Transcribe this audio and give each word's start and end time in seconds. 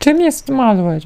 czym 0.00 0.20
jest 0.20 0.48
malware, 0.48 1.02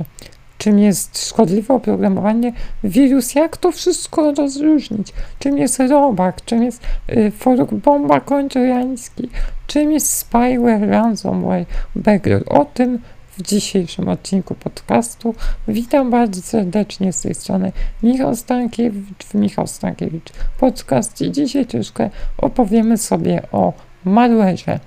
czym 0.59 0.79
jest 0.79 1.29
szkodliwe 1.29 1.75
oprogramowanie, 1.75 2.53
wirus, 2.85 3.35
jak 3.35 3.57
to 3.57 3.73
wszystko 3.73 4.33
rozróżnić, 4.33 5.13
czym 5.39 5.59
jest 5.59 5.79
robak, 5.79 6.45
czym 6.45 6.63
jest 6.63 6.83
y, 7.11 7.31
fork 7.31 7.75
bomba 7.75 8.21
kontroriański, 8.21 9.29
czym 9.67 9.93
jest 9.93 10.13
spyware, 10.13 10.89
ransomware, 10.89 11.67
backdoor. 11.97 12.43
O 12.47 12.65
tym 12.65 12.99
w 13.39 13.43
dzisiejszym 13.43 14.09
odcinku 14.09 14.55
podcastu. 14.55 15.35
Witam 15.69 16.11
bardzo 16.11 16.43
serdecznie 16.43 17.13
z 17.13 17.21
tej 17.21 17.35
strony 17.35 17.73
Michał 18.03 18.37
Stankiewicz 18.37 19.35
Michał 19.35 19.67
Stankiewicz 19.67 20.33
Podcast. 20.59 21.21
I 21.21 21.33
dzisiaj 21.33 21.67
troszkę 21.67 22.11
opowiemy 22.39 22.99
sobie 22.99 23.43
o 23.53 23.73
malware'ze, 24.07 24.79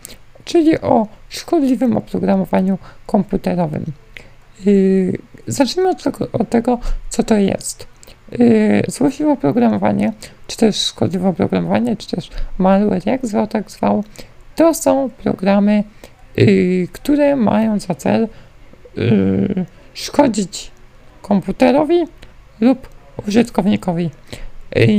czyli 0.45 0.81
o 0.81 1.07
szkodliwym 1.29 1.97
oprogramowaniu 1.97 2.77
komputerowym. 3.05 3.85
Yy, 4.65 5.17
zacznijmy 5.47 5.89
od 5.91 6.04
tego, 6.04 6.27
od 6.31 6.49
tego, 6.49 6.79
co 7.09 7.23
to 7.23 7.35
jest. 7.35 7.87
Yy, 8.31 8.83
złośliwe 8.87 9.32
oprogramowanie, 9.32 10.13
czy 10.47 10.57
też 10.57 10.82
szkodliwe 10.82 11.29
oprogramowanie, 11.29 11.97
czy 11.97 12.07
też 12.07 12.29
malware, 12.57 13.05
jak 13.05 13.25
zwał, 13.25 13.47
tak 13.47 13.71
zwał, 13.71 14.04
to 14.55 14.73
są 14.73 15.09
programy, 15.09 15.83
yy, 16.37 16.87
które 16.91 17.35
mają 17.35 17.79
za 17.79 17.96
cel 17.96 18.27
szkodzić 19.93 20.71
komputerowi 21.21 21.99
lub 22.61 22.89
użytkownikowi. 23.27 24.09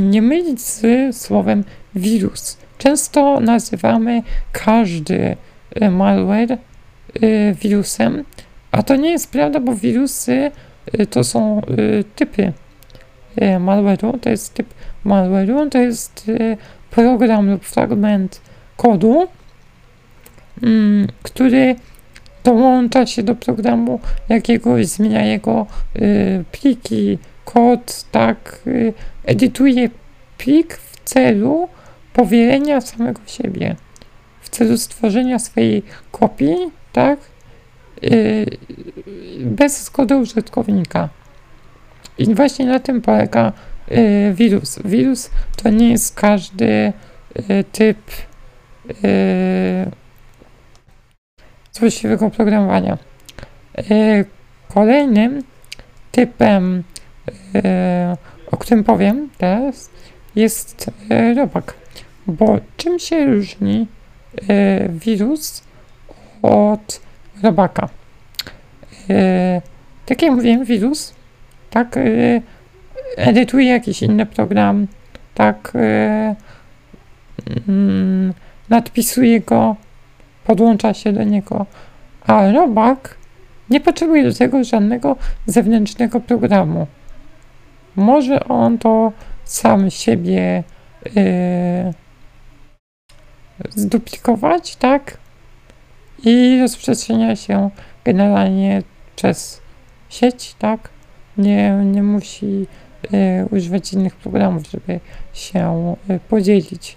Nie 0.01 0.23
mylić 0.23 0.61
z 0.61 0.83
słowem 1.17 1.65
wirus. 1.95 2.59
Często 2.79 3.41
nazywamy 3.41 4.23
każdy 4.53 5.37
malware 5.91 6.59
yy, 7.21 7.55
wirusem, 7.55 8.25
a 8.71 8.83
to 8.83 8.97
nie 8.97 9.11
jest 9.11 9.31
prawda, 9.33 9.61
bo 9.61 9.75
wirusy 9.75 10.51
yy, 10.99 11.07
to 11.07 11.25
są 11.25 11.63
typy 12.17 12.53
malware'u, 13.61 14.19
to 14.19 14.31
jest 14.31 14.55
typ 14.55 14.75
malware'u, 15.05 15.69
to 15.69 15.79
jest 15.79 16.31
program 16.91 17.51
lub 17.51 17.65
fragment 17.65 18.41
kodu, 18.77 19.29
mm, 20.63 21.07
który 21.23 21.77
dołącza 22.45 23.07
się 23.07 23.23
do 23.23 23.35
programu 23.35 24.01
jakiegoś, 24.29 24.87
zmienia 24.87 25.25
jego 25.25 25.67
y, 25.97 26.45
pliki, 26.53 27.19
kod, 27.45 28.05
tak, 28.11 28.61
y, 28.67 28.93
edytuje 29.25 29.91
plik 30.39 30.77
w 30.77 31.05
celu 31.05 31.69
powielenia 32.13 32.81
samego 32.81 33.21
siebie, 33.27 33.77
w 34.49 34.51
celu 34.51 34.79
stworzenia 34.79 35.39
swojej 35.39 35.83
kopii, 36.13 36.57
tak, 36.93 37.19
y, 38.05 38.47
bez 39.41 39.85
zgody 39.85 40.17
użytkownika. 40.17 41.09
I 42.19 42.35
właśnie 42.35 42.67
na 42.67 42.81
tym 42.81 43.03
polega 43.03 43.53
y, 43.91 44.33
wirus. 44.35 44.79
Wirus 44.85 45.31
to 45.63 45.71
nie 45.71 45.91
jest 45.91 46.15
każdy 46.15 46.93
y, 47.51 47.65
typ 47.73 47.99
złośliwego 51.73 52.27
oprogramowania. 52.27 52.99
E, 53.79 54.25
kolejnym 54.69 55.43
typem, 56.13 56.83
o 58.51 58.57
którym 58.57 58.85
powiem 58.85 59.29
teraz, 59.39 59.91
jest 60.37 60.91
robak. 61.37 61.75
Bo 62.27 62.59
czym 62.77 62.99
się 62.99 63.27
różni 63.27 63.87
wirus 64.89 65.63
od 66.43 67.01
robaka? 67.43 67.89
Tak 70.07 70.23
jak 70.23 70.33
mówiłem, 70.33 70.65
wirus 70.65 71.15
tak 71.71 71.99
edytuje 73.17 73.67
jakiś 73.67 74.03
inny 74.03 74.27
program, 74.27 74.87
tak 75.35 75.73
mm, 77.69 78.35
nadpisuje 78.69 79.41
go 79.41 79.77
podłącza 80.45 80.95
się 80.95 81.13
do 81.13 81.25
niego, 81.25 81.67
a 82.27 82.53
robak 82.53 83.17
nie 83.71 83.81
potrzebuje 83.81 84.25
do 84.25 84.35
tego 84.35 84.65
żadnego 84.65 85.17
zewnętrznego 85.47 86.21
programu. 86.21 86.87
Może 87.97 88.45
on 88.45 88.79
to 88.79 89.13
sam 89.45 89.91
siebie 89.91 90.63
yy, 91.05 91.93
zduplikować, 93.71 94.77
tak? 94.77 95.19
I 96.25 96.59
rozprzestrzenia 96.61 97.37
się 97.37 97.71
generalnie 98.05 98.83
przez 99.17 99.61
sieć, 100.09 100.55
tak? 100.59 100.89
Nie, 101.39 101.71
nie 101.85 102.03
musi 102.03 102.47
yy, 102.47 103.47
używać 103.51 103.93
innych 103.93 104.17
programów, 104.17 104.63
żeby 104.71 105.01
się 105.33 105.97
yy, 106.09 106.21
podzielić. 106.29 106.97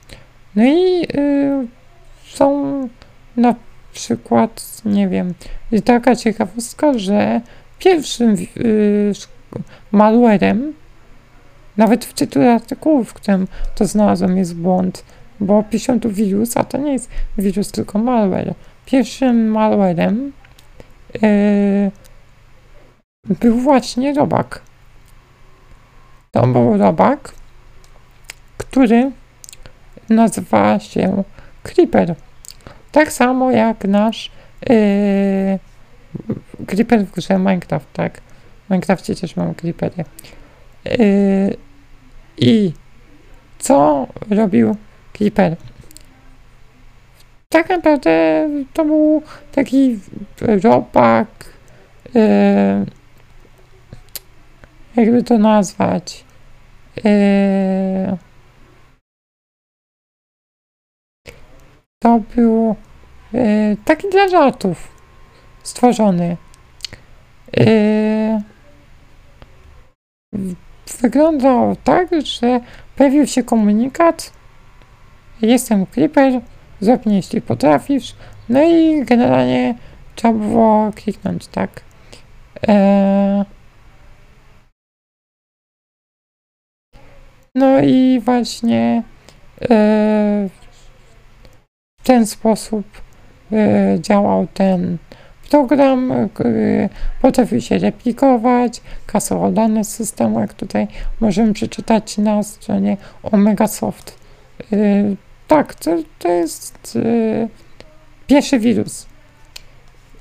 No 0.56 0.64
i 0.64 1.02
yy, 1.14 1.68
są 2.28 2.90
na 3.38 3.56
przykład, 3.94 4.82
nie 4.86 5.10
wiem, 5.10 5.34
taka 5.86 6.16
ciekawostka, 6.16 6.94
że 6.98 7.42
pierwszym 7.80 8.36
yy, 8.36 9.14
malwarem, 9.92 10.74
nawet 11.78 12.06
w 12.06 12.14
tytule 12.14 12.54
artykułu, 12.54 13.04
w 13.04 13.14
którym 13.14 13.48
to 13.76 13.86
znalazłem, 13.86 14.38
jest 14.38 14.56
błąd, 14.56 15.04
bo 15.42 15.64
piszą 15.64 16.00
tu 16.00 16.10
wirus, 16.10 16.58
a 16.58 16.64
to 16.64 16.78
nie 16.78 16.94
jest 16.94 17.10
wirus, 17.38 17.72
tylko 17.72 18.00
malware. 18.00 18.54
Pierwszym 18.86 19.48
malwarem 19.48 20.32
yy, 21.22 21.92
był 23.40 23.60
właśnie 23.60 24.14
robak. 24.14 24.62
To 26.32 26.48
był 26.48 26.78
robak, 26.78 27.34
który 28.58 29.12
nazywa 30.10 30.80
się 30.80 31.24
Creeper. 31.64 32.16
Tak 32.92 33.12
samo 33.12 33.52
jak 33.52 33.86
nasz 33.86 34.32
yy, 34.70 35.60
Creeper 36.68 37.06
w 37.06 37.12
grze 37.12 37.38
Minecraft, 37.38 37.94
tak? 37.94 38.22
W 38.68 38.70
Minecrafcie 38.70 39.16
też 39.16 39.36
mam 39.36 39.56
Creepery. 39.56 40.06
Yy, 40.86 41.56
I 42.38 42.74
co 43.60 44.08
robił 44.30 44.76
Creeper? 45.14 45.56
Tak 47.50 47.70
naprawdę 47.70 48.48
to 48.74 48.86
był 48.86 49.22
taki 49.52 50.00
robak, 50.64 51.28
yy, 52.14 52.22
jakby 54.96 55.24
to 55.24 55.38
nazwać, 55.38 56.26
yy, 57.04 58.18
to 62.04 62.22
był 62.36 62.76
e, 63.34 63.76
taki 63.86 64.10
dla 64.10 64.28
żartów 64.28 64.88
stworzony. 65.64 66.38
E, 67.58 68.42
wyglądał 71.02 71.76
tak, 71.84 72.10
że 72.24 72.60
pojawił 72.96 73.28
się 73.28 73.44
komunikat 73.44 74.34
jestem 75.42 75.86
Creeper, 75.86 76.42
zrób 76.80 77.06
mnie 77.06 77.16
jeśli 77.16 77.42
potrafisz. 77.42 78.16
No 78.50 78.64
i 78.64 79.06
generalnie 79.06 79.76
trzeba 80.16 80.34
było 80.34 80.92
kliknąć, 80.96 81.48
tak. 81.48 81.82
E, 82.68 83.46
no 87.56 87.80
i 87.80 88.22
właśnie 88.26 89.04
e, 89.62 89.68
w 92.00 92.04
ten 92.04 92.26
sposób 92.26 92.86
e, 93.52 93.98
działał 94.00 94.48
ten 94.54 94.98
program, 95.52 96.12
e, 96.12 96.30
potrafił 97.22 97.62
się 97.62 97.78
replikować, 97.78 98.82
kasował 99.06 99.52
dane 99.52 99.84
z 99.84 99.96
systemu, 99.96 100.40
jak 100.40 100.54
tutaj 100.54 100.88
możemy 101.20 101.54
przeczytać 101.54 102.18
na 102.18 102.44
stronie 102.44 102.98
Omegasoft. 103.24 104.20
E, 104.74 104.78
tak, 105.52 105.76
to, 105.76 105.92
to 106.20 106.28
jest 106.28 106.98
pierwszy 108.28 108.60
wirus. 108.60 109.06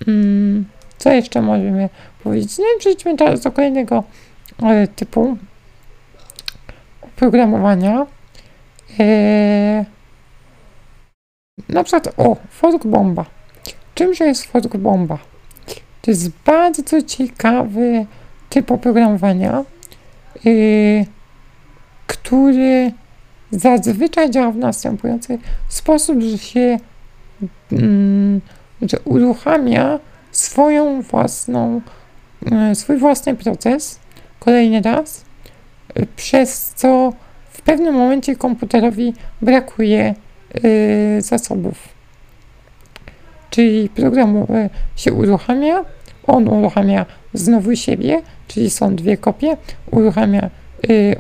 Mm, 0.09 0.65
co 0.99 1.13
jeszcze 1.13 1.43
możemy 1.43 1.89
powiedzieć? 2.25 2.59
No 2.59 2.65
i 2.65 2.79
przejdźmy 2.79 3.17
teraz 3.17 3.41
do 3.41 3.53
kolejnego 3.53 4.05
typu 4.97 5.37
oprogramowania. 7.03 8.07
Na 11.69 11.85
przykład, 11.85 12.15
o, 12.17 12.37
fork 12.51 12.87
bomba. 12.87 13.25
Czymże 13.95 14.25
jest 14.25 14.45
fork 14.45 14.77
bomba? 14.77 15.19
To 16.03 16.11
jest 16.11 16.31
bardzo 16.47 17.03
ciekawy 17.03 18.07
typ 18.49 18.71
oprogramowania, 18.71 19.65
yy, 20.45 21.07
który 22.07 22.93
zazwyczaj 23.53 24.31
działa 24.31 24.53
w 24.53 24.57
następujący 24.57 25.39
sposób, 25.69 26.21
że 26.21 26.39
się 26.39 26.79
yy, 27.71 28.41
że 28.83 29.01
uruchamia 29.05 29.99
swoją 30.33 31.03
własną, 31.03 31.81
e, 32.53 32.75
swój 32.75 32.97
własny 32.97 33.35
proces 33.35 34.01
kolejny 34.39 34.83
raz, 34.83 35.25
e, 35.95 36.07
przez 36.07 36.73
co 36.77 37.13
w 37.51 37.63
pewnym 37.63 37.95
momencie 37.95 38.37
komputerowi 38.37 39.15
brakuje 39.43 40.15
y, 40.65 41.23
zasobów. 41.23 41.89
Czyli 43.51 43.89
program 43.89 44.47
się 44.97 45.13
uruchamia, 45.13 45.85
on 46.27 46.49
uruchamia 46.49 47.07
znowu 47.35 47.77
siebie, 47.77 48.23
czyli 48.49 48.71
są 48.71 48.97
dwie 48.97 49.17
kopie, 49.17 49.57
uruchamia 49.91 50.51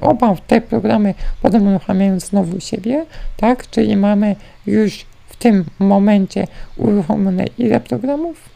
oba 0.00 0.34
te 0.46 0.60
programy, 0.60 1.14
potem 1.42 1.68
uruchamiają 1.68 2.20
znowu 2.20 2.60
siebie, 2.60 3.06
tak? 3.36 3.70
Czyli 3.70 3.96
mamy 3.96 4.36
już 4.66 5.06
w 5.28 5.36
tym 5.36 5.64
momencie 5.78 6.46
uruchomione 6.76 7.44
ile 7.58 7.80
programów? 7.80 8.48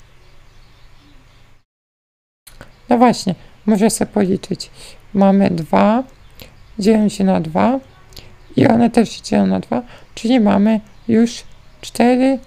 No 2.88 2.98
właśnie, 2.98 3.34
może 3.66 3.90
sobie 3.90 4.12
policzyć. 4.12 4.70
Mamy 5.14 5.50
dwa, 5.50 6.04
dzielą 6.78 7.08
się 7.08 7.24
na 7.24 7.40
dwa 7.40 7.80
i 8.56 8.66
one 8.66 8.90
też 8.90 9.10
się 9.10 9.22
dzielą 9.22 9.46
na 9.46 9.60
dwa, 9.60 9.82
czyli 10.14 10.40
mamy 10.40 10.80
już 11.08 11.44
cztery, 11.80 12.38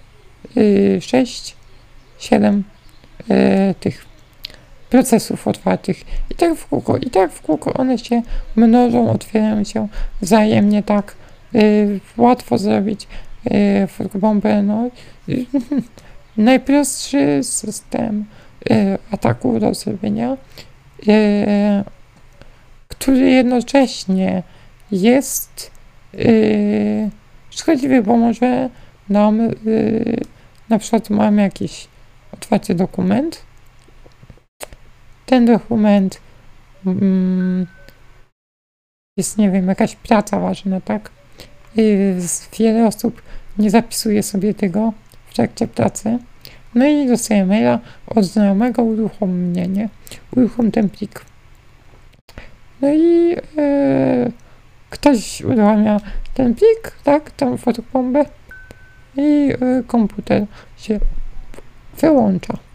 y, 0.58 1.00
sześć, 1.02 1.56
siedem 2.20 2.64
y, 3.32 3.76
tych 3.80 4.07
procesów 4.90 5.48
otwartych. 5.48 6.02
I 6.32 6.36
tak 6.36 6.56
w 6.56 6.68
kółko, 6.68 6.98
i 6.98 7.10
tak 7.10 7.32
w 7.32 7.42
kółko 7.42 7.74
one 7.74 7.98
się 7.98 8.22
mnożą, 8.56 9.12
otwierają 9.12 9.64
się 9.64 9.88
wzajemnie 10.22 10.84
tak 10.84 11.16
y, 11.56 12.00
łatwo 12.18 12.58
zrobić 12.58 13.08
y, 13.84 13.88
forkbombę, 13.88 14.64
no. 14.64 14.90
najprostszy 16.38 17.44
system 17.44 18.26
y, 18.72 18.98
ataku 19.12 19.60
do 19.60 19.74
zrobienia, 19.74 20.38
y, 21.08 21.84
który 22.88 23.30
jednocześnie 23.30 24.44
jest 24.92 25.72
y, 26.14 27.10
szkodliwy, 27.50 28.04
bo 28.04 28.18
może 28.18 28.70
nam 29.10 29.40
y, 29.42 30.22
na 30.70 30.80
przykład 30.80 31.10
mamy 31.10 31.42
jakiś 31.42 31.88
otwarty 32.34 32.76
dokument, 32.76 33.47
ten 35.28 35.46
dokument 35.46 36.22
mm, 36.86 37.68
jest, 39.18 39.38
nie 39.38 39.52
wiem, 39.52 39.68
jakaś 39.68 39.96
praca 39.96 40.40
ważna, 40.40 40.82
tak? 40.82 41.10
I 41.76 41.98
wiele 42.60 42.88
osób 42.88 43.22
nie 43.58 43.70
zapisuje 43.70 44.24
sobie 44.24 44.54
tego 44.54 44.94
w 45.30 45.34
trakcie 45.34 45.68
pracy. 45.68 46.20
No 46.76 46.88
i 46.88 47.08
dostaje 47.08 47.46
maila 47.46 47.80
od 48.08 48.26
znajomego 48.26 48.84
uruchom 48.84 49.30
mnie, 49.30 49.68
nie? 49.68 49.90
Uruchom 50.36 50.72
ten 50.72 50.90
plik. 50.90 51.26
No 52.82 52.94
i 52.94 53.36
e, 53.58 54.32
ktoś 54.90 55.42
uruchamia 55.42 56.00
ten 56.34 56.56
plik, 56.56 56.92
tak? 57.04 57.32
Tą 57.32 57.58
fotobombę 57.58 58.26
i 59.18 59.54
e, 59.62 59.84
komputer 59.84 60.46
się 60.78 61.00
wyłącza. 62.02 62.67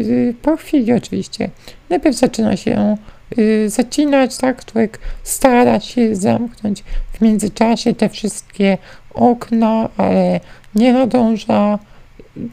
Y, 0.00 0.34
po 0.42 0.56
chwili 0.56 0.92
oczywiście. 0.92 1.50
Najpierw 1.90 2.16
zaczyna 2.16 2.56
się 2.56 2.96
y, 3.38 3.70
zacinać, 3.70 4.36
tak? 4.36 4.64
Człowiek 4.64 4.98
stara 5.22 5.80
się 5.80 6.16
zamknąć 6.16 6.84
w 7.12 7.20
międzyczasie 7.20 7.94
te 7.94 8.08
wszystkie 8.08 8.78
okna, 9.14 9.88
ale 9.96 10.40
nie 10.74 10.92
nadąża, 10.92 11.78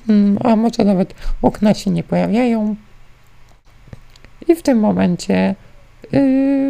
mm, 0.09 0.37
a 0.43 0.55
może 0.55 0.83
nawet 0.85 1.13
okna 1.41 1.73
się 1.73 1.91
nie 1.91 2.03
pojawiają. 2.03 2.75
I 4.47 4.55
w 4.55 4.61
tym 4.61 4.79
momencie 4.79 5.55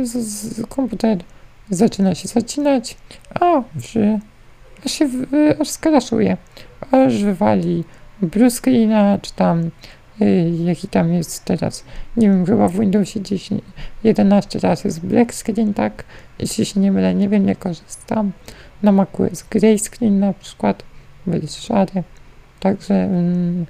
z, 0.04 0.68
komputer 0.68 1.18
zaczyna 1.70 2.16
się 2.16 2.28
zacinać, 2.28 2.98
a 3.40 3.64
że 3.80 4.20
aż 4.86 4.92
się 4.92 5.10
aż 5.60 5.70
skraszuje, 5.70 6.38
aż 6.92 7.24
wywali 7.24 7.84
bluescreena, 8.22 9.20
czy 9.22 9.34
tam 9.34 9.70
Y, 9.70 9.72
jaki 10.66 10.88
tam 10.88 11.14
jest 11.14 11.46
teraz. 11.46 11.84
Nie 12.18 12.30
wiem, 12.30 12.46
chyba 12.46 12.68
w 12.68 12.80
Windowsie 12.80 13.22
10, 13.22 13.62
11 14.04 14.60
teraz 14.60 14.84
jest 14.84 15.06
black 15.06 15.34
screen, 15.34 15.74
tak? 15.74 16.04
Jeśli 16.40 16.66
się 16.66 16.80
nie 16.80 16.92
mylę, 16.92 17.16
nie 17.16 17.30
wiem, 17.30 17.46
nie 17.46 17.56
korzystam. 17.56 18.32
Na 18.84 18.92
Macu 18.92 19.24
jest 19.24 19.50
grey 19.50 19.80
screen 19.80 20.20
na 20.20 20.34
przykład, 20.34 20.84
bo 21.28 21.36
jest 21.36 21.64
szary. 21.64 22.04
Także 22.60 22.94
mm, 22.94 23.66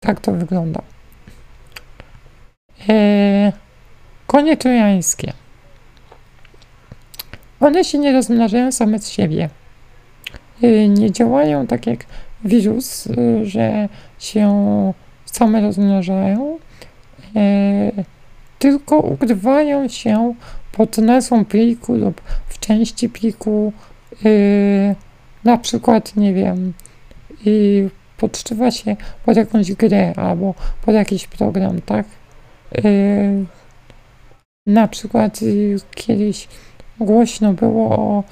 tak 0.00 0.20
to 0.20 0.32
wygląda. 0.32 0.82
E, 2.88 3.52
konie 4.26 4.56
trojańskie. 4.56 5.32
One 7.60 7.84
się 7.84 7.98
nie 7.98 8.12
rozmnażają 8.12 8.72
same 8.72 8.98
z 8.98 9.08
siebie. 9.08 9.48
E, 10.62 10.88
nie 10.88 11.12
działają 11.12 11.66
tak 11.66 11.86
jak 11.86 12.06
wirus, 12.44 13.08
że 13.42 13.88
się 14.18 14.92
same 15.32 15.60
rozmnażają, 15.60 16.58
e, 17.36 17.92
tylko 18.58 18.98
ukrywają 18.98 19.88
się 19.88 20.34
pod 20.72 20.98
nazwą 20.98 21.44
pliku 21.44 21.94
lub 21.94 22.20
w 22.48 22.58
części 22.58 23.08
pliku, 23.08 23.72
e, 24.24 24.94
na 25.44 25.58
przykład, 25.58 26.16
nie 26.16 26.34
wiem, 26.34 26.72
i 27.44 27.88
podszywa 28.16 28.70
się 28.70 28.96
pod 29.24 29.36
jakąś 29.36 29.72
grę 29.72 30.12
albo 30.16 30.54
pod 30.84 30.94
jakiś 30.94 31.26
program, 31.26 31.80
tak? 31.80 32.06
E, 32.78 32.82
na 34.66 34.88
przykład 34.88 35.40
kiedyś 35.94 36.48
głośno 37.00 37.52
było 37.52 37.98
o 37.98 38.24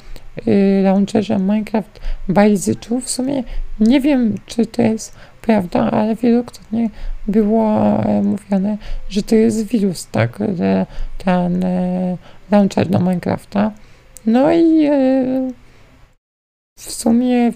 y, 0.49 0.81
launcherze 0.83 1.39
Minecraft 1.39 2.01
Bajzyczu. 2.29 3.01
W 3.01 3.11
sumie 3.11 3.45
nie 3.81 4.01
wiem, 4.01 4.35
czy 4.47 4.67
to 4.67 4.83
jest 4.83 5.17
prawda, 5.43 5.91
ale 5.91 6.17
wielokrotnie 6.17 6.91
było 7.29 7.79
e, 8.05 8.23
mówione, 8.23 8.79
że 9.09 9.23
to 9.23 9.35
jest 9.35 9.67
wirus, 9.67 10.07
tak, 10.07 10.39
ten 11.25 11.65
e, 11.65 12.17
launcher 12.51 12.89
do 12.89 12.99
Minecrafta. 12.99 13.73
No 14.27 14.53
i 14.53 14.85
e, 14.85 15.51
w 16.79 16.93
sumie 16.93 17.53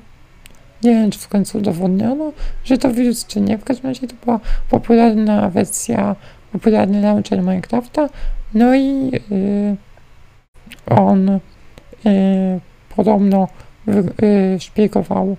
nie 0.83 0.91
wiem, 0.91 1.11
czy 1.11 1.19
w 1.19 1.29
końcu 1.29 1.59
udowodniono, 1.59 2.33
że 2.65 2.79
to 2.79 2.91
wirus, 2.91 3.27
czy 3.27 3.41
nie. 3.41 3.59
W 3.59 3.65
każdym 3.65 3.91
razie 3.91 4.09
to 4.09 4.15
była 4.25 4.41
popularna 4.71 5.51
wersja, 5.51 6.17
popularny 6.53 7.01
launcher 7.01 7.39
Minecrafta. 7.39 8.09
No 8.55 8.75
i 8.75 9.11
on 10.87 11.41
podobno 12.97 13.49
szpiegował 14.59 15.37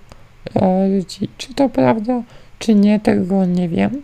ludzi. 0.88 1.28
Czy 1.38 1.54
to 1.54 1.68
prawda, 1.68 2.22
czy 2.58 2.74
nie, 2.74 3.00
tego 3.00 3.44
nie 3.44 3.68
wiem. 3.68 4.02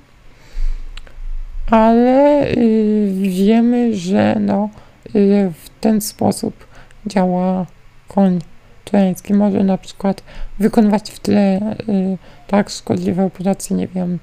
Ale 1.70 2.46
y, 2.48 3.12
wiemy, 3.12 3.96
że 3.96 4.36
no, 4.40 4.68
y, 5.06 5.52
w 5.62 5.70
ten 5.80 6.00
sposób 6.00 6.66
działa 7.06 7.66
koń 8.08 8.38
trojański. 8.84 9.34
Może 9.34 9.64
na 9.64 9.78
przykład 9.78 10.22
wykonywać 10.58 11.10
w 11.10 11.20
tle 11.20 11.76
y, 11.88 12.18
tak 12.46 12.70
szkodliwe 12.70 13.24
operacje, 13.24 13.76
nie 13.76 13.88
wiem, 13.88 14.18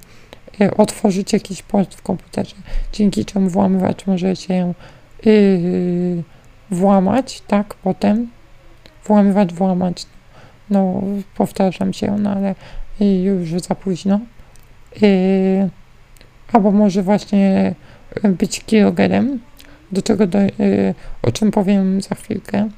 otworzyć 0.78 1.34
jakiś 1.34 1.62
port 1.62 1.96
w 1.96 2.02
komputerze, 2.02 2.56
dzięki 2.94 3.26
czemu 3.26 3.50
włamywacz 3.50 4.08
może 4.08 4.36
się 4.36 4.74
włamać, 6.72 7.42
tak, 7.48 7.74
potem 7.74 8.30
włamywacz, 9.06 9.54
włamać, 9.54 10.06
no 10.70 11.02
powtarzam 11.36 11.94
się, 11.94 12.18
no 12.20 12.32
ale 12.32 12.56
już 13.24 13.50
za 13.50 13.76
późno. 13.76 14.20
Yy, 15.02 15.70
albo 16.54 16.72
może 16.72 17.04
właśnie 17.04 17.76
być 18.24 18.60
kilogerem, 18.66 19.40
do 19.92 20.02
czego 20.02 20.28
do, 20.28 20.40
yy, 20.40 20.96
o 21.22 21.32
czym 21.32 21.52
powiem 21.52 22.02
za 22.02 22.16
chwilkę. 22.16 22.70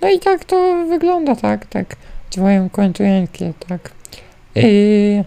No 0.00 0.10
i 0.10 0.18
tak 0.18 0.44
to 0.44 0.86
wygląda, 0.88 1.36
tak, 1.36 1.66
tak 1.66 1.96
działają 2.30 2.70
kończojanki, 2.70 3.52
tak. 3.68 3.92
Yy, 4.54 5.24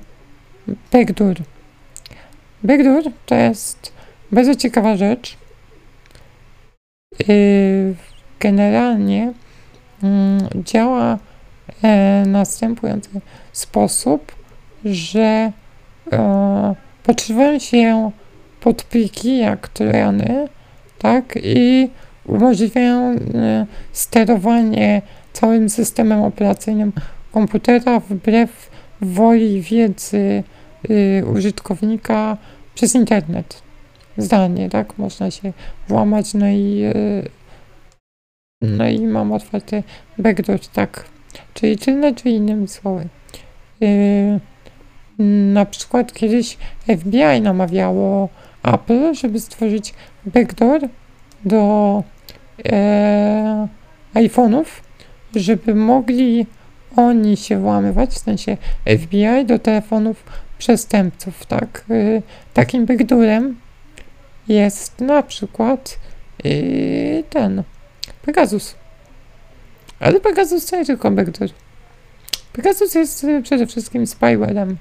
backdoor. 0.91 1.35
Backdoor 2.63 3.03
to 3.25 3.35
jest 3.35 3.93
bardzo 4.31 4.55
ciekawa 4.55 4.97
rzecz. 4.97 5.37
Yy, 7.27 7.95
generalnie 8.39 9.33
działa 10.55 11.17
e, 11.83 12.23
następujący 12.27 13.09
sposób, 13.51 14.35
że 14.85 15.51
e, 16.11 16.75
podszywają 17.03 17.59
się 17.59 18.11
podpliki 18.59 19.37
jak 19.37 19.67
trojany, 19.67 20.47
tak, 20.99 21.39
i 21.43 21.89
umożliwiają 22.25 23.01
e, 23.03 23.17
sterowanie 23.91 25.01
całym 25.33 25.69
systemem 25.69 26.21
operacyjnym 26.21 26.93
komputera 27.31 27.99
wbrew 27.99 28.69
woli 29.01 29.61
wiedzy 29.61 30.43
y, 30.89 31.23
użytkownika 31.33 32.37
przez 32.75 32.95
internet. 32.95 33.61
Zdalnie, 34.17 34.69
tak? 34.69 34.97
Można 34.97 35.31
się 35.31 35.53
włamać, 35.87 36.33
no 36.33 36.47
i 36.47 36.83
y, 36.95 37.29
no 38.61 38.87
i 38.87 38.99
mam 38.99 39.31
otwarty 39.31 39.83
backdoor, 40.17 40.59
tak. 40.59 41.05
Czyli 41.53 41.77
tylne, 41.77 42.15
czy 42.15 42.29
innymi 42.29 42.67
słowy. 42.67 43.07
Yy, 43.79 44.39
na 45.53 45.65
przykład 45.65 46.13
kiedyś 46.13 46.57
FBI 46.97 47.41
namawiało 47.41 48.29
Apple, 48.63 49.13
żeby 49.13 49.39
stworzyć 49.39 49.93
backdoor 50.25 50.81
do 51.45 52.03
e, 52.65 53.67
iPhone'ów, 54.13 54.65
żeby 55.35 55.75
mogli 55.75 56.45
oni 56.95 57.37
się 57.37 57.59
włamywać, 57.59 58.09
w 58.09 58.17
sensie 58.17 58.57
FBI, 58.99 59.45
do 59.45 59.59
telefonów 59.59 60.23
przestępców, 60.57 61.45
tak. 61.45 61.85
E, 61.89 62.21
takim 62.53 62.85
backdoorem 62.85 63.59
jest 64.47 65.01
na 65.01 65.23
przykład 65.23 65.99
e, 66.45 66.49
ten 67.23 67.63
Pegasus. 68.27 68.75
Ale 69.99 70.19
Pegasus 70.19 70.65
tylko 70.65 71.11
backdoor. 71.11 71.49
Pegasus 72.53 72.95
jest 72.95 73.23
e, 73.23 73.41
przede 73.41 73.67
wszystkim 73.67 74.07
spywarem, 74.07 74.77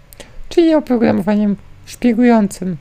czyli 0.48 0.74
oprogramowaniem 0.74 1.56
szpiegującym. 1.84 2.76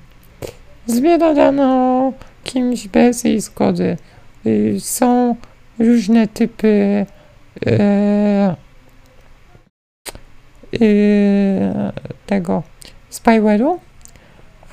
Zbiera 0.86 1.34
dane 1.34 2.12
kimś 2.43 2.88
bez 2.88 3.24
jej 3.24 3.41
zgody. 3.41 3.98
Y, 4.45 4.75
są 4.79 5.36
różne 5.79 6.27
typy 6.27 7.05
e, 7.65 8.55
e, 10.81 11.91
tego 12.25 12.63
spyware'u, 13.12 13.79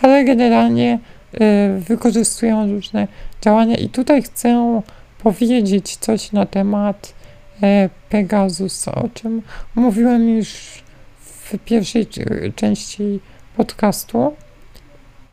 ale 0.02 0.24
generalnie 0.24 0.98
e, 1.40 1.78
wykorzystują 1.78 2.72
różne 2.72 3.08
działania 3.42 3.76
i 3.76 3.88
tutaj 3.88 4.22
chcę 4.22 4.82
powiedzieć 5.22 5.96
coś 5.96 6.32
na 6.32 6.46
temat 6.46 7.14
e, 7.62 7.90
Pegasus, 8.08 8.88
o 8.88 9.08
czym 9.14 9.42
mówiłem 9.74 10.36
już 10.36 10.82
w 11.18 11.58
pierwszej 11.64 12.06
części 12.56 13.20
podcastu, 13.56 14.36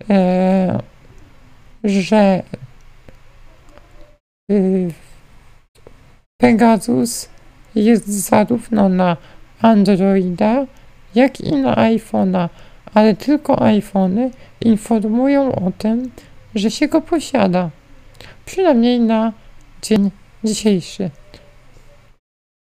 e, 0.10 0.80
że 1.84 2.44
y, 4.52 4.92
Pegasus 6.42 7.30
jest 7.76 8.08
zarówno 8.08 8.90
na 8.90 9.18
Androida, 9.62 10.66
jak 11.16 11.42
i 11.42 11.52
na 11.52 11.76
iPhone'a, 11.76 12.50
ale 12.94 13.16
tylko 13.16 13.62
iPhony 13.62 14.32
informują 14.62 15.56
o 15.56 15.72
tym, 15.78 16.12
że 16.56 16.72
się 16.72 16.88
go 16.88 17.02
posiada. 17.02 17.70
Przynajmniej 18.46 19.00
na 19.00 19.34
dzień 19.82 20.12
dzisiejszy. 20.44 21.10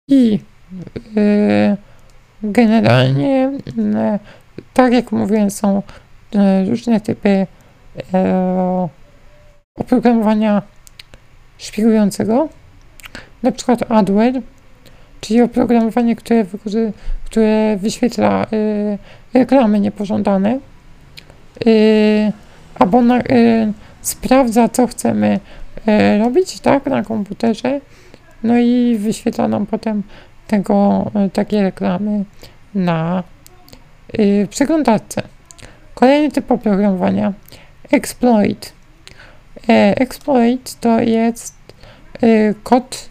I 0.10 0.40
yy, 1.16 1.78
generalnie, 2.44 3.52
yy, 3.78 4.20
tak 4.74 4.94
jak 4.94 5.12
mówiłem, 5.12 5.52
są 5.52 5.82
yy, 6.34 6.70
różne 6.70 7.02
typy 7.02 7.48
oprogramowania 9.80 10.62
szpiegującego, 11.58 12.50
na 13.44 13.52
przykład 13.52 13.92
adware, 13.92 14.42
czyli 15.22 15.42
oprogramowanie, 15.42 16.16
które, 16.16 16.46
które 17.26 17.78
wyświetla 17.78 18.48
reklamy 19.34 19.80
niepożądane, 19.80 20.60
albo 22.80 23.02
na, 23.02 23.22
sprawdza, 24.02 24.70
co 24.70 24.88
chcemy 24.88 25.40
E, 25.40 25.65
robić, 26.20 26.60
tak, 26.60 26.86
na 26.86 27.04
komputerze. 27.04 27.82
No 28.44 28.58
i 28.58 28.98
wyświetla 29.00 29.48
nam 29.48 29.66
potem 29.66 30.04
tego, 30.48 31.06
e, 31.16 31.30
takie 31.30 31.62
reklamy 31.62 32.26
na 32.76 33.24
y, 34.20 34.48
przeglądarce. 34.50 35.22
Kolejny 35.94 36.32
typ 36.32 36.52
oprogramowania 36.52 37.34
exploit. 37.92 38.74
E, 39.70 39.98
exploit 39.98 40.80
to 40.80 41.00
jest 41.00 41.56
y, 42.24 42.56
kod, 42.64 43.10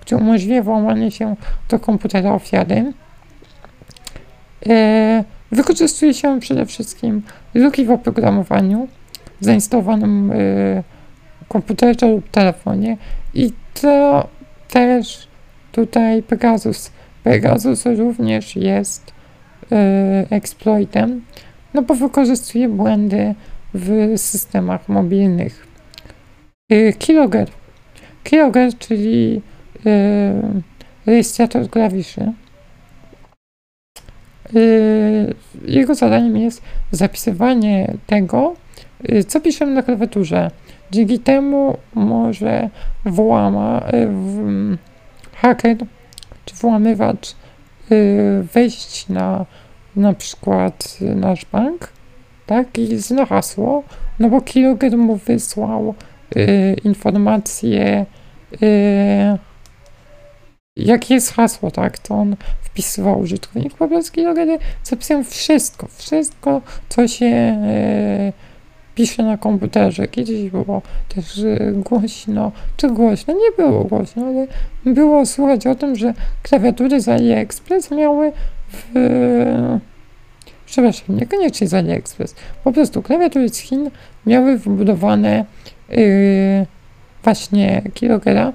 który 0.00 0.20
umożliwia 0.20 0.62
włamanie 0.62 1.10
się 1.10 1.36
do 1.68 1.78
komputera 1.78 2.32
ofiary. 2.32 2.92
E, 4.68 5.24
wykorzystuje 5.52 6.14
się 6.14 6.40
przede 6.40 6.66
wszystkim 6.66 7.22
luki 7.54 7.84
w 7.84 7.90
oprogramowaniu 7.90 8.88
zainstalowanym 9.40 10.32
y, 10.32 10.82
komputerze 11.48 12.08
lub 12.08 12.30
telefonie 12.30 12.96
i 13.34 13.52
to 13.80 14.28
też 14.68 15.28
tutaj 15.72 16.22
Pegasus. 16.22 16.90
Pegasus 17.22 17.86
również 17.86 18.56
jest 18.56 19.12
y, 19.62 19.76
exploitem, 20.30 21.24
no 21.74 21.82
bo 21.82 21.94
wykorzystuje 21.94 22.68
błędy 22.68 23.34
w 23.74 24.12
systemach 24.16 24.88
mobilnych. 24.88 25.66
Y, 26.72 26.94
Keylogger. 26.98 27.48
Keylogger, 28.24 28.78
czyli 28.78 29.42
y, 29.86 30.62
rejestrator 31.06 31.70
klawiszy. 31.70 32.32
Y, 34.56 35.34
jego 35.64 35.94
zadaniem 35.94 36.36
jest 36.36 36.62
zapisywanie 36.90 37.94
tego, 38.06 38.54
y, 39.10 39.24
co 39.24 39.40
piszemy 39.40 39.72
na 39.72 39.82
klawiaturze 39.82 40.50
Dzięki 40.90 41.18
temu 41.18 41.76
może 41.94 42.70
włama, 43.04 43.82
y, 43.94 44.06
w, 44.06 44.76
haker 45.34 45.76
czy 46.44 46.54
włamywacz 46.54 47.34
y, 47.92 48.46
wejść 48.52 49.08
na 49.08 49.46
na 49.96 50.12
przykład 50.12 50.98
nasz 51.14 51.44
bank, 51.44 51.92
tak, 52.46 52.78
i 52.78 52.98
zna 52.98 53.26
hasło, 53.26 53.82
no 54.18 54.28
bo 54.28 54.40
Kiloger 54.40 54.98
mu 54.98 55.16
wysłał 55.16 55.94
y, 56.36 56.76
informację, 56.84 58.06
y, 58.62 59.38
jakie 60.76 61.14
jest 61.14 61.32
hasło, 61.32 61.70
tak, 61.70 61.98
to 61.98 62.14
on 62.14 62.36
wpisywał 62.62 63.20
użytkownik, 63.20 63.74
po 63.74 63.88
prostu 63.88 64.12
Kilogery 64.12 64.58
zapisują 64.84 65.24
wszystko, 65.24 65.88
wszystko, 65.96 66.62
co 66.88 67.08
się 67.08 67.26
y, 68.96 69.06
pisze 69.06 69.22
na 69.22 69.38
komputerze. 69.38 70.08
Kiedyś 70.08 70.50
było 70.50 70.82
też 71.08 71.40
głośno, 71.74 72.52
czy 72.76 72.88
głośno, 72.88 73.34
nie 73.34 73.64
było 73.64 73.84
głośno, 73.84 74.26
ale 74.26 74.46
było 74.84 75.26
słychać 75.26 75.66
o 75.66 75.74
tym, 75.74 75.96
że 75.96 76.14
klawiatury 76.42 77.00
z 77.00 77.08
AliExpress 77.08 77.90
miały 77.90 78.32
w... 78.72 78.92
Przepraszam, 80.66 81.16
niekoniecznie 81.16 81.68
z 81.68 81.74
AliExpress. 81.74 82.34
Po 82.64 82.72
prostu 82.72 83.02
klawiatury 83.02 83.48
z 83.48 83.58
Chin 83.58 83.90
miały 84.26 84.58
wbudowane 84.58 85.44
yy, 85.88 86.66
właśnie 87.24 87.82
kilogera 87.94 88.52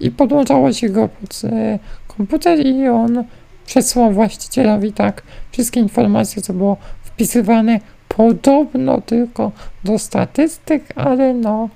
i 0.00 0.10
podłączało 0.10 0.72
się 0.72 0.88
go 0.88 1.08
pod 1.08 1.42
yy, 1.42 1.78
komputer 2.16 2.66
i 2.66 2.88
on 2.88 3.24
przesłał 3.66 4.12
właścicielowi 4.12 4.92
tak 4.92 5.22
wszystkie 5.52 5.80
informacje, 5.80 6.42
co 6.42 6.52
było 6.52 6.76
wpisywane 7.02 7.80
podobno 8.16 9.00
tylko 9.00 9.52
do 9.84 9.98
statystyk, 9.98 10.84
ale 10.96 11.34
no 11.34 11.68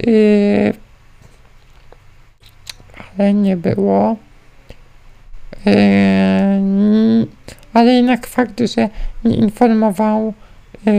yy, 0.00 0.72
ale 3.18 3.34
nie 3.34 3.56
było 3.56 4.16
yy, 5.66 7.26
ale 7.72 7.92
jednak 7.92 8.26
fakt, 8.26 8.60
że 8.60 8.88
nie 9.24 9.36
informował 9.36 10.34
yy, 10.86 10.92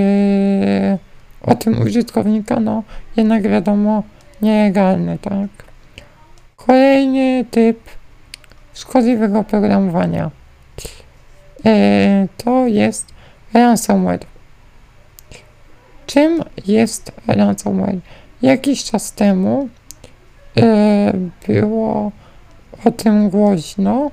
o 1.41 1.55
tym 1.55 1.81
użytkownika, 1.81 2.59
no 2.59 2.83
jednak 3.17 3.43
wiadomo 3.43 4.03
nielegalny, 4.41 5.17
tak. 5.17 5.49
Kolejny 6.55 7.45
typ 7.51 7.79
szkodliwego 8.73 9.43
programowania 9.43 10.31
yy, 11.65 11.71
to 12.37 12.67
jest 12.67 13.13
ransomware. 13.53 14.38
Czym 16.09 16.43
jest 16.67 17.11
ransomware? 17.27 17.99
Jakiś 18.41 18.83
czas 18.83 19.13
temu 19.13 19.69
e, 20.57 21.13
było 21.47 22.11
o 22.85 22.91
tym 22.91 23.29
głośno 23.29 24.11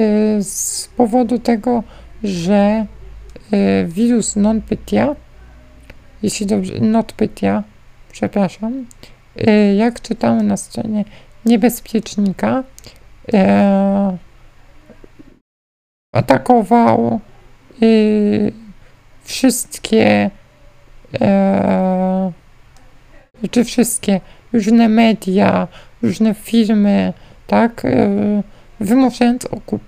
e, 0.00 0.42
z 0.42 0.88
powodu 0.96 1.38
tego, 1.38 1.82
że 2.22 2.86
e, 3.52 3.84
wirus 3.84 4.36
NotPetya, 4.36 5.06
jeśli 6.22 6.46
dobrze, 6.46 6.80
NotPetya, 6.80 7.62
przepraszam, 8.12 8.86
jak 9.76 10.00
czytałem 10.00 10.46
na 10.46 10.56
stronie 10.56 11.04
niebezpiecznika, 11.44 12.64
atakował 16.14 17.20
wszystkie 19.26 20.30
e, 21.20 22.32
czy 23.50 23.64
wszystkie 23.64 24.20
różne 24.52 24.88
media, 24.88 25.68
różne 26.02 26.34
firmy, 26.34 27.12
tak, 27.46 27.84
e, 27.84 28.08
wymuszając 28.80 29.44
okup. 29.44 29.82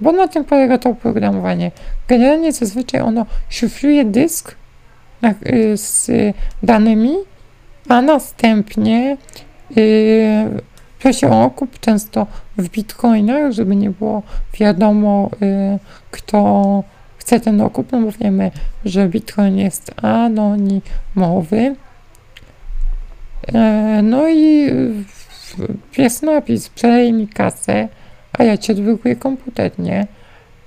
Bo 0.00 0.12
na 0.12 0.28
tym 0.28 0.44
polega 0.44 0.78
to 0.78 0.90
oprogramowanie. 0.90 1.70
Generalnie 2.08 2.52
zazwyczaj 2.52 3.00
ono 3.00 3.26
szyfruje 3.48 4.04
dysk 4.04 4.54
na, 5.22 5.30
e, 5.30 5.76
z 5.76 6.10
danymi, 6.62 7.14
a 7.88 8.02
następnie 8.02 9.16
yy, 9.70 10.62
prosi 10.98 11.26
o 11.26 11.44
okup, 11.44 11.80
często 11.80 12.26
w 12.58 12.68
bitcoinach, 12.68 13.52
żeby 13.52 13.76
nie 13.76 13.90
było 13.90 14.22
wiadomo, 14.60 15.30
yy, 15.40 15.78
kto 16.10 16.82
chce 17.28 17.40
ten 17.40 17.60
okup, 17.60 17.92
no 17.92 18.00
bo 18.00 18.12
wiemy, 18.12 18.50
że 18.84 19.08
bitcoin 19.08 19.58
jest 19.58 19.90
anonimowy. 20.02 21.76
E, 23.54 24.00
no 24.02 24.28
i 24.28 24.70
jest 25.98 26.22
napis, 26.22 26.68
przelej 26.68 27.12
mi 27.12 27.28
kasę, 27.28 27.88
a 28.32 28.44
ja 28.44 28.58
cię 28.58 28.74
drukuję 28.74 29.16
komputer, 29.16 29.78
nie? 29.78 30.06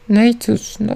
No 0.10 0.24
i 0.24 0.36
cóż, 0.36 0.76
no, 0.80 0.94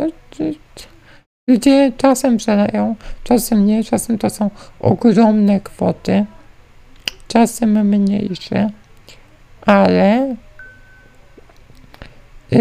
ludzie 1.47 1.91
czasem 1.97 2.37
przeleją, 2.37 2.95
czasem 3.23 3.65
nie, 3.65 3.83
czasem 3.83 4.17
to 4.17 4.29
są 4.29 4.49
ogromne 4.79 5.59
kwoty, 5.59 6.25
czasem 7.27 7.87
mniejsze, 7.87 8.69
ale 9.65 10.35
yy, 12.51 12.59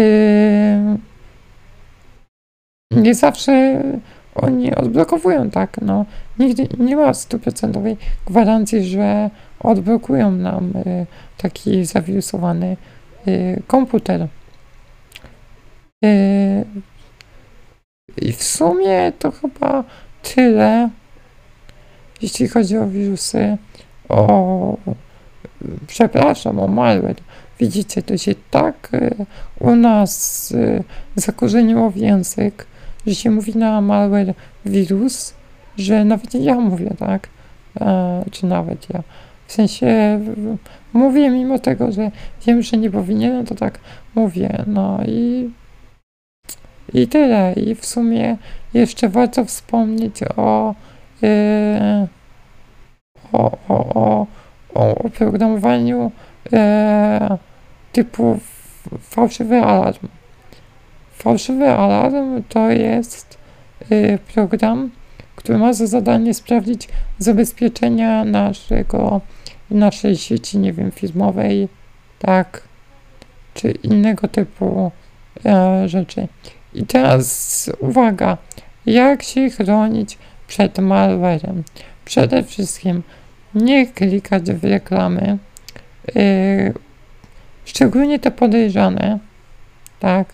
nie 2.95 3.15
zawsze 3.15 3.81
oni 4.35 4.75
odblokowują, 4.75 5.49
tak, 5.49 5.77
no. 5.81 6.05
Nigdy 6.39 6.67
nie 6.79 6.95
ma 6.95 7.13
stuprocentowej 7.13 7.97
gwarancji, 8.25 8.83
że 8.83 9.29
odblokują 9.59 10.31
nam 10.31 10.73
y, 10.75 11.05
taki 11.37 11.85
zawirusowany 11.85 12.77
y, 13.27 13.61
komputer. 13.67 14.27
Y, 16.05 16.65
I 18.21 18.33
w 18.33 18.43
sumie 18.43 19.11
to 19.19 19.31
chyba 19.31 19.83
tyle, 20.35 20.89
jeśli 22.21 22.47
chodzi 22.47 22.77
o 22.77 22.87
wirusy. 22.87 23.57
O, 24.09 24.77
przepraszam, 25.87 26.59
o 26.59 26.67
malware. 26.67 27.21
Widzicie, 27.59 28.03
to 28.03 28.17
się 28.17 28.35
tak 28.51 28.89
y, 28.93 29.25
u 29.59 29.75
nas 29.75 30.51
y, 30.51 30.83
zakorzeniło 31.15 31.89
w 31.91 31.97
język, 31.97 32.67
że 33.07 33.15
się 33.15 33.31
mówi 33.31 33.57
na 33.57 33.81
malware 33.81 34.33
wirus, 34.65 35.33
że 35.77 36.05
nawet 36.05 36.33
ja 36.33 36.55
mówię, 36.55 36.89
tak? 36.99 37.29
E, 37.81 38.23
czy 38.31 38.45
nawet 38.45 38.89
ja. 38.89 39.03
W 39.47 39.53
sensie 39.53 40.19
mówię 40.93 41.29
mimo 41.29 41.59
tego, 41.59 41.91
że 41.91 42.11
wiem, 42.47 42.61
że 42.61 42.77
nie 42.77 42.91
powinienem, 42.91 43.45
to 43.45 43.55
tak 43.55 43.79
mówię. 44.15 44.63
No 44.67 44.99
i, 45.05 45.49
i 46.93 47.07
tyle. 47.07 47.53
I 47.53 47.75
w 47.75 47.85
sumie 47.85 48.37
jeszcze 48.73 49.09
warto 49.09 49.45
wspomnieć 49.45 50.23
o, 50.35 50.75
yy, 51.21 52.07
o, 53.33 53.51
o, 53.69 53.85
o, 53.95 54.27
o 54.73 54.95
oprogramowaniu 54.95 56.11
yy, 56.51 56.59
typu 57.91 58.39
fałszywy 58.99 59.61
alarm. 59.61 60.07
Fałszywy 61.25 61.69
alarm 61.69 62.43
to 62.49 62.69
jest 62.69 63.37
y, 63.91 64.19
program, 64.33 64.91
który 65.35 65.57
ma 65.57 65.73
za 65.73 65.87
zadanie 65.87 66.33
sprawdzić 66.33 66.87
zabezpieczenia 67.17 68.25
naszego, 68.25 69.21
naszej 69.69 70.17
sieci, 70.17 70.57
nie 70.57 70.73
wiem, 70.73 70.91
firmowej, 70.91 71.67
tak, 72.19 72.61
czy 73.53 73.71
innego 73.71 74.27
typu 74.27 74.91
e, 75.45 75.89
rzeczy. 75.89 76.27
I 76.73 76.85
teraz 76.85 77.71
uwaga, 77.79 78.37
jak 78.85 79.23
się 79.23 79.49
chronić 79.49 80.17
przed 80.47 80.79
malwarem? 80.79 81.63
Przede 82.05 82.43
wszystkim 82.43 83.03
nie 83.55 83.87
klikać 83.87 84.51
w 84.51 84.63
reklamy, 84.63 85.37
y, 86.15 86.73
szczególnie 87.65 88.19
te 88.19 88.31
podejrzane, 88.31 89.19
tak, 89.99 90.27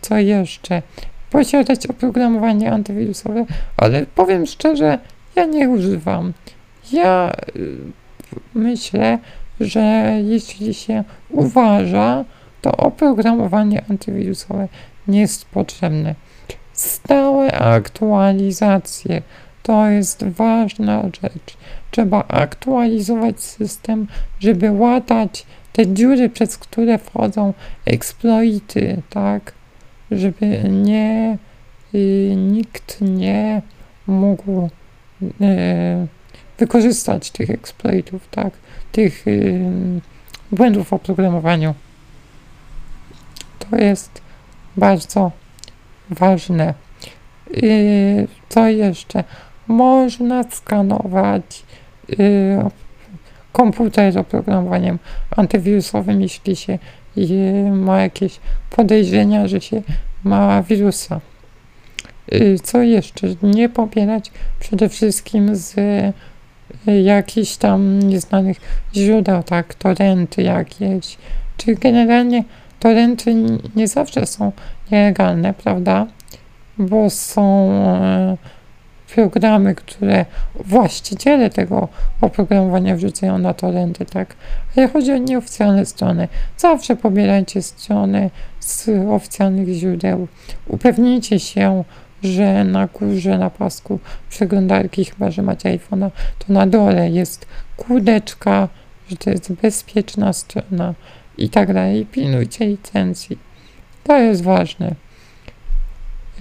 co 0.00 0.18
jeszcze? 0.18 0.82
Posiadać 1.30 1.86
oprogramowanie 1.86 2.72
antywirusowe, 2.72 3.46
ale 3.76 4.06
powiem 4.06 4.46
szczerze, 4.46 4.98
ja 5.36 5.44
nie 5.44 5.68
używam. 5.68 6.32
Ja 6.92 7.32
y, 7.56 7.76
myślę, 8.54 9.18
że 9.60 10.16
jeśli 10.24 10.74
się 10.74 11.04
uważa, 11.30 12.24
to 12.62 12.76
oprogramowanie 12.76 13.84
antywirusowe 13.90 14.68
nie 15.08 15.20
jest 15.20 15.44
potrzebne. 15.44 16.14
Stałe 16.72 17.52
aktualizacje 17.52 19.22
to 19.62 19.86
jest 19.86 20.24
ważna 20.24 21.02
rzecz. 21.02 21.56
Trzeba 21.90 22.24
aktualizować 22.28 23.40
system, 23.40 24.06
żeby 24.40 24.70
łatać 24.70 25.46
te 25.74 25.86
dziury, 25.94 26.28
przez 26.30 26.58
które 26.58 26.98
wchodzą 26.98 27.52
exploity, 27.84 29.02
tak, 29.10 29.52
żeby 30.10 30.62
nie, 30.70 31.38
y, 31.94 32.34
nikt 32.36 33.00
nie 33.00 33.62
mógł 34.06 34.68
y, 35.22 35.28
wykorzystać 36.58 37.30
tych 37.30 37.50
exploitów, 37.50 38.28
tak, 38.30 38.52
tych 38.92 39.26
y, 39.26 39.70
błędów 40.52 40.88
w 40.88 40.92
oprogramowaniu. 40.92 41.74
To 43.58 43.76
jest 43.76 44.22
bardzo 44.76 45.32
ważne. 46.10 46.74
Co 48.48 48.68
jeszcze? 48.68 49.24
Można 49.68 50.42
skanować 50.50 51.62
komputer 53.54 54.18
oprogramowaniem 54.18 54.98
antywirusowym, 55.36 56.22
jeśli 56.22 56.56
się 56.56 56.78
ma 57.72 58.02
jakieś 58.02 58.40
podejrzenia, 58.70 59.48
że 59.48 59.60
się 59.60 59.82
ma 60.24 60.62
wirusa. 60.62 61.20
Y, 62.32 62.58
co 62.62 62.82
jeszcze? 62.82 63.26
Nie 63.42 63.68
pobierać 63.68 64.30
przede 64.60 64.88
wszystkim 64.88 65.56
z 65.56 65.78
y, 65.78 67.02
jakichś 67.02 67.56
tam 67.56 67.98
nieznanych 67.98 68.60
źródeł, 68.94 69.42
tak, 69.42 69.74
torenty 69.74 70.42
jakieś, 70.42 71.18
czy 71.56 71.74
generalnie 71.74 72.44
torenty 72.80 73.34
nie 73.76 73.88
zawsze 73.88 74.26
są 74.26 74.52
nielegalne, 74.92 75.54
prawda? 75.54 76.06
Bo 76.78 77.10
są 77.10 77.70
programy, 79.14 79.74
które 79.74 80.26
właściciele 80.54 81.50
tego 81.50 81.88
oprogramowania 82.20 82.96
wrzucają 82.96 83.38
na 83.38 83.54
torenty, 83.54 84.06
tak? 84.06 84.36
Ale 84.76 84.88
chodzi 84.88 85.12
o 85.12 85.18
nieoficjalne 85.18 85.86
strony. 85.86 86.28
Zawsze 86.56 86.96
pobierajcie 86.96 87.62
strony 87.62 88.30
z 88.60 88.88
oficjalnych 89.10 89.68
źródeł. 89.68 90.28
Upewnijcie 90.66 91.40
się, 91.40 91.84
że 92.22 92.64
na 92.64 92.86
górze, 92.86 93.38
na 93.38 93.50
pasku 93.50 93.98
przeglądarki, 94.30 95.04
chyba 95.04 95.30
że 95.30 95.42
macie 95.42 95.78
iPhone'a, 95.78 96.10
to 96.38 96.52
na 96.52 96.66
dole 96.66 97.10
jest 97.10 97.46
kółdeczka, 97.76 98.68
że 99.08 99.16
to 99.16 99.30
jest 99.30 99.52
bezpieczna 99.52 100.32
strona 100.32 100.94
i 101.38 101.48
tak 101.48 101.74
dalej. 101.74 102.06
Pilnujcie 102.06 102.66
licencji. 102.66 103.38
To 104.04 104.18
jest 104.18 104.42
ważne. 104.42 104.94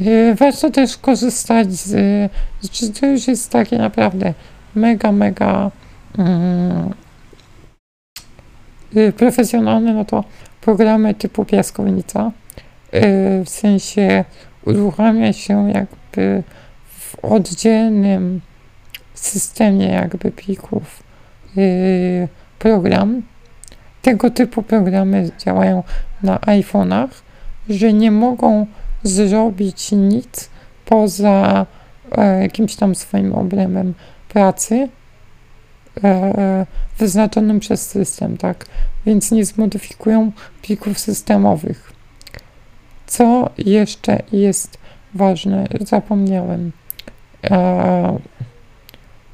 Y, 0.01 0.35
warto 0.35 0.69
też 0.69 0.97
korzystać 0.97 1.73
z, 1.73 2.31
z 2.61 2.99
to 2.99 3.05
już 3.05 3.27
jest 3.27 3.51
takie 3.51 3.77
naprawdę 3.77 4.33
mega, 4.75 5.11
mega 5.11 5.71
mm, 6.17 6.93
y, 8.97 9.13
profesjonalne, 9.17 9.93
no 9.93 10.05
to 10.05 10.23
programy 10.61 11.13
typu 11.13 11.45
piaskownica, 11.45 12.31
y, 12.93 13.43
w 13.45 13.49
sensie 13.49 14.25
uruchamia 14.65 15.33
się 15.33 15.71
jakby 15.71 16.43
w 16.85 17.25
oddzielnym 17.25 18.41
systemie 19.13 19.87
jakby 19.87 20.31
plików 20.31 21.03
program. 22.59 23.21
Tego 24.01 24.29
typu 24.29 24.63
programy 24.63 25.29
działają 25.39 25.83
na 26.23 26.37
iPhone'ach, 26.37 27.09
że 27.69 27.93
nie 27.93 28.11
mogą 28.11 28.67
zrobić 29.03 29.91
nic 29.91 30.49
poza 30.85 31.65
e, 32.11 32.41
jakimś 32.41 32.75
tam 32.75 32.95
swoim 32.95 33.33
obrębem 33.33 33.93
pracy 34.29 34.89
e, 36.03 36.65
wyznaczonym 36.97 37.59
przez 37.59 37.89
system, 37.89 38.37
tak? 38.37 38.65
Więc 39.05 39.31
nie 39.31 39.45
zmodyfikują 39.45 40.31
plików 40.61 40.99
systemowych. 40.99 41.93
Co 43.07 43.49
jeszcze 43.57 44.23
jest 44.31 44.77
ważne? 45.13 45.67
Zapomniałem. 45.81 46.71
E, 47.43 48.19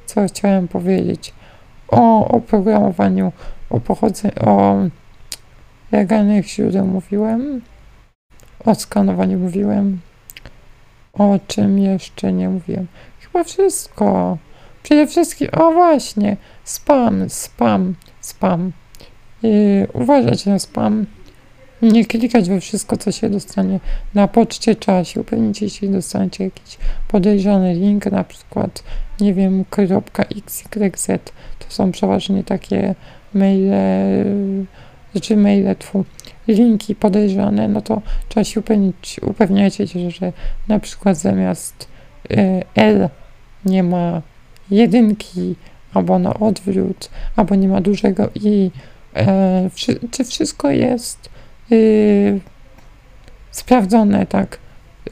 co 0.05 0.27
chciałem 0.27 0.67
powiedzieć? 0.67 1.34
O 1.88 2.27
oprogramowaniu, 2.27 3.32
o 3.69 3.79
pochodzeniu, 3.79 4.34
o 4.45 4.75
legalnych 5.91 6.47
źródeł 6.47 6.88
mówiłem. 6.88 7.62
O 8.65 8.76
skanowaniu 8.76 9.39
mówiłem. 9.39 10.00
O 11.13 11.39
czym 11.48 11.80
jeszcze 11.80 12.34
nie 12.34 12.50
mówiłem? 12.50 12.88
Chyba 13.19 13.43
wszystko. 13.43 14.38
Przede 14.84 15.08
wszystkim, 15.08 15.48
o 15.52 15.72
właśnie, 15.72 16.38
spam, 16.63 17.30
spam, 17.30 17.95
spam. 18.22 18.72
Yy, 19.43 19.88
uważać 19.93 20.45
na 20.45 20.60
spam. 20.60 21.06
Nie 21.82 22.06
klikać 22.06 22.50
we 22.50 22.60
wszystko, 22.62 22.98
co 22.98 23.12
się 23.12 23.30
dostanie 23.30 23.80
na 24.13 24.28
poczcie. 24.28 24.76
Trzeba 24.76 25.04
się 25.04 25.22
upewnić, 25.22 25.62
jeśli 25.62 25.89
dostaniecie 25.89 26.43
jakiś 26.43 26.78
podejrzany 27.08 27.74
link, 27.74 28.06
na 28.06 28.24
przykład, 28.24 28.84
nie 29.19 29.34
wiem, 29.34 29.65
.xyz. 30.30 31.19
To 31.60 31.65
są 31.69 31.91
przeważnie 31.91 32.43
takie 32.43 32.95
maile, 33.34 33.72
znaczy 35.12 35.38
maile, 35.38 35.76
tfu, 35.76 36.06
linki 36.48 36.95
podejrzane, 36.95 37.67
no 37.67 37.82
to 37.82 38.02
trzeba 38.30 38.43
się 38.43 38.60
upewnić, 38.60 39.19
upewniajcie 39.24 39.88
się, 39.88 40.12
że 40.12 40.34
na 40.67 40.80
przykład 40.80 41.17
zamiast 41.17 41.88
y, 42.32 42.63
L 42.76 43.10
nie 43.65 43.84
ma 43.84 44.22
jedynki, 44.72 45.56
albo 45.93 46.19
na 46.19 46.34
odwrót, 46.34 47.10
albo 47.36 47.56
nie 47.56 47.67
ma 47.67 47.82
dużego 47.82 48.30
i, 48.36 48.72
e, 49.15 49.69
wszy, 49.74 50.00
czy 50.12 50.24
wszystko 50.24 50.72
jest 50.72 51.30
y, 51.72 52.39
sprawdzone, 53.52 54.26
tak. 54.26 54.60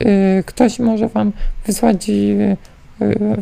Y, 0.01 0.43
ktoś 0.45 0.79
może 0.79 1.07
wam 1.07 1.31
wysłać 1.65 2.09
y, 2.09 2.57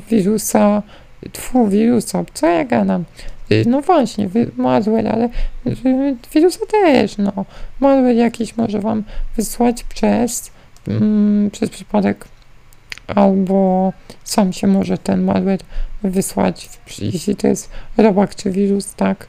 wirusa, 0.10 0.84
tfu, 1.32 1.68
wirusa, 1.68 2.24
co 2.34 2.48
ja 2.48 2.66
gadam? 2.66 3.06
Y, 3.52 3.64
no 3.68 3.82
właśnie, 3.82 4.30
malware, 4.58 5.08
ale 5.08 5.30
y, 5.68 6.16
wirusa 6.34 6.60
też, 6.72 7.18
no. 7.18 7.46
Malware 7.80 8.16
jakiś 8.16 8.58
może 8.58 8.80
wam 8.80 9.04
wysłać 9.38 9.84
przez, 9.84 10.52
mm, 10.88 11.52
przez 11.52 11.70
przypadek 11.70 12.26
albo 13.08 13.94
sam 14.24 14.54
się 14.54 14.68
może 14.68 14.98
ten 14.98 15.24
malware 15.24 15.60
wysłać, 16.04 16.70
jeśli 17.02 17.36
to 17.36 17.48
jest 17.48 17.70
robak 17.98 18.36
czy 18.36 18.52
wirus, 18.52 18.94
tak. 18.94 19.28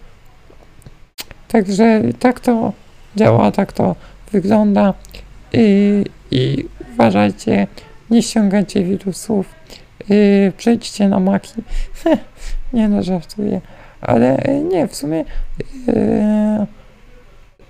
Także 1.48 2.02
tak 2.18 2.40
to 2.40 2.72
działa, 3.16 3.50
tak 3.50 3.72
to 3.72 3.96
wygląda 4.32 4.94
i, 5.52 6.04
i 6.30 6.64
uważajcie, 6.92 7.66
nie 8.10 8.22
ściągajcie 8.22 8.84
wirusów, 8.84 9.46
yy, 10.08 10.52
przejdźcie 10.56 11.08
na 11.08 11.20
maki. 11.20 11.52
nie 12.72 12.88
no, 12.88 13.02
żartuję. 13.02 13.60
Ale 14.06 14.36
e, 14.36 14.60
nie, 14.60 14.88
w 14.88 14.96
sumie 14.96 15.24
yy, 15.86 16.66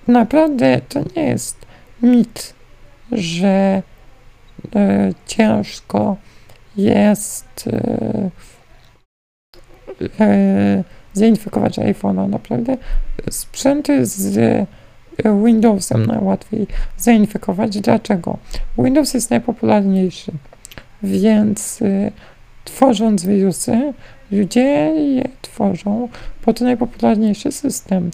naprawdę 0.08 0.80
to 0.88 1.00
nie 1.16 1.22
jest 1.22 1.66
mit, 2.02 2.54
że 3.12 3.82
yy, 4.74 5.14
ciężko 5.26 6.16
jest 6.76 7.68
yy, 10.18 10.84
zainfekować 11.12 11.78
iPhone'a. 11.78 12.28
Naprawdę 12.28 12.76
sprzęty 13.30 14.06
z 14.06 14.66
Windowsem 15.44 16.06
najłatwiej 16.06 16.66
zainfekować. 16.98 17.80
Dlaczego? 17.80 18.38
Windows 18.78 19.14
jest 19.14 19.30
najpopularniejszy, 19.30 20.32
więc 21.02 21.80
tworząc 22.64 23.24
wirusy, 23.24 23.92
ludzie 24.30 24.92
je 24.96 25.28
tworzą 25.42 26.08
pod 26.44 26.60
najpopularniejszy 26.60 27.52
system. 27.52 28.10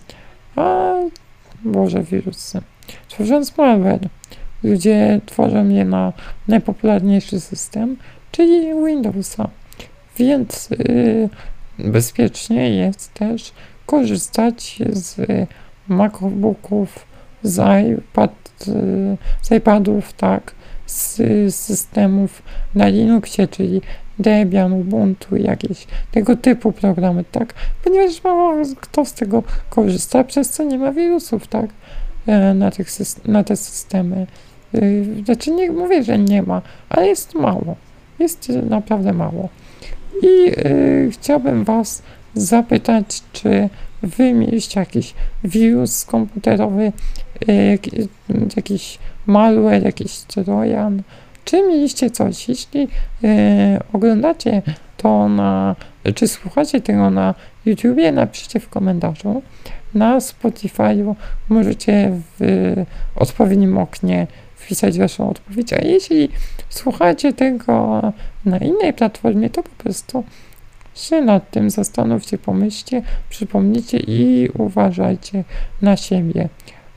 A 0.57 0.95
Boże, 1.65 2.03
wirusy. 2.03 2.61
Tworząc 3.09 3.57
malware, 3.57 4.09
ludzie 4.63 5.21
tworzą 5.27 5.69
je 5.69 5.85
na 5.85 6.13
najpopularniejszy 6.49 7.41
system, 7.41 7.97
czyli 8.33 8.85
Windowsa. 8.87 9.49
Więc 10.17 10.71
yy, 10.71 11.29
bezpiecznie 11.79 12.71
jest 12.71 13.15
też 13.15 13.53
korzystać 13.87 14.79
z 14.89 15.21
MacBooków, 15.89 17.07
z, 17.43 17.59
iPad, 17.87 18.33
z 19.43 19.51
iPadów, 19.51 20.13
tak, 20.13 20.55
z 20.93 21.55
systemów 21.55 22.43
na 22.75 22.89
Linuxie, 22.89 23.49
czyli 23.49 23.81
Debian, 24.19 24.73
Ubuntu, 24.73 25.37
jakieś 25.37 25.87
tego 26.13 26.37
typu 26.37 26.73
programy, 26.73 27.25
tak? 27.33 27.55
Ponieważ 27.85 28.25
mało 28.25 28.55
kto 28.81 29.05
z 29.05 29.13
tego 29.13 29.43
korzysta, 29.71 30.25
przez 30.25 30.51
co 30.51 30.65
nie 30.65 30.79
ma 30.79 30.93
wirusów, 30.93 31.47
tak? 31.47 31.71
E, 32.27 32.55
na, 32.55 32.71
tych, 32.71 32.89
na 33.25 33.45
te 33.45 33.57
systemy. 33.57 34.27
E, 34.75 34.81
znaczy 35.25 35.51
nie 35.51 35.71
mówię, 35.71 36.05
że 36.05 36.19
nie 36.19 36.43
ma, 36.43 36.63
ale 36.89 37.07
jest 37.09 37.35
mało. 37.35 37.77
Jest 38.19 38.49
naprawdę 38.49 39.13
mało. 39.13 39.49
I 40.23 40.53
y, 40.67 41.11
chciałbym 41.13 41.65
Was 41.65 42.03
zapytać, 42.35 43.23
czy 43.33 43.69
Wy 44.03 44.33
mieliście 44.33 44.81
jakiś 44.81 45.15
wirus 45.45 46.05
komputerowy, 46.05 46.93
y, 47.49 47.79
jakiś 48.57 48.99
malware, 49.27 49.83
jakiś 49.83 50.19
trojan, 50.19 51.03
czy 51.45 51.69
mieliście 51.69 52.11
coś? 52.11 52.49
Jeśli 52.49 52.89
e, 53.25 53.81
oglądacie 53.93 54.63
to 54.97 55.29
na, 55.29 55.77
czy 56.15 56.29
słuchacie 56.29 56.81
tego 56.81 57.11
na 57.11 57.35
YouTubie, 57.67 58.13
napiszcie 58.13 58.61
w 58.61 58.69
komentarzu. 58.69 59.43
Na 59.95 60.21
Spotify 60.21 61.05
możecie 61.49 62.11
w 62.39 62.75
odpowiednim 63.17 63.79
oknie 63.79 64.27
wpisać 64.57 64.99
waszą 64.99 65.31
odpowiedź, 65.31 65.73
a 65.73 65.81
jeśli 65.85 66.29
słuchacie 66.69 67.33
tego 67.33 68.03
na 68.45 68.59
innej 68.59 68.93
platformie, 68.93 69.51
to 69.51 69.63
po 69.63 69.83
prostu 69.83 70.25
się 70.95 71.21
nad 71.21 71.51
tym 71.51 71.71
zastanówcie, 71.71 72.39
pomyślcie, 72.39 73.03
przypomnijcie 73.31 73.99
i 73.99 74.49
uważajcie 74.59 75.45
na 75.83 75.97
siebie. 75.97 76.49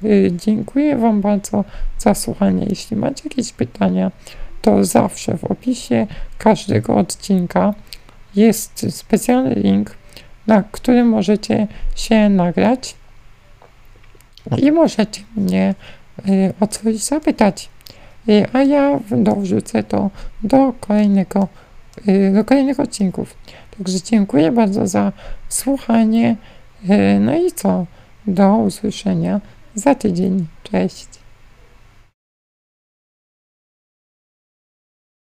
Y, 0.05 0.31
dziękuję 0.45 0.97
Wam 0.97 1.21
bardzo 1.21 1.63
za 1.97 2.13
słuchanie. 2.15 2.65
Jeśli 2.69 2.97
macie 2.97 3.23
jakieś 3.29 3.53
pytania, 3.53 4.11
to 4.61 4.83
zawsze 4.83 5.37
w 5.37 5.43
opisie 5.43 6.07
każdego 6.37 6.95
odcinka 6.95 7.73
jest 8.35 8.85
specjalny 8.89 9.55
link, 9.55 9.95
na 10.47 10.63
którym 10.71 11.07
możecie 11.07 11.67
się 11.95 12.29
nagrać 12.29 12.95
i 14.57 14.71
możecie 14.71 15.21
mnie 15.35 15.75
y, 16.29 16.53
o 16.59 16.67
coś 16.67 16.95
zapytać. 16.95 17.69
Y, 18.29 18.45
a 18.53 18.63
ja 18.63 18.99
dorzucę 19.11 19.83
to 19.83 20.09
do 20.43 20.73
kolejnego, 20.79 21.47
do 22.33 22.45
kolejnych 22.45 22.79
odcinków. 22.79 23.35
Także 23.77 24.01
dziękuję 24.01 24.51
bardzo 24.51 24.87
za 24.87 25.11
słuchanie. 25.49 26.35
No 27.19 27.35
i 27.35 27.51
co? 27.51 27.85
Do 28.27 28.55
usłyszenia 28.55 29.41
za 29.75 29.95
tydzień. 29.95 30.45
Cześć. 30.63 31.24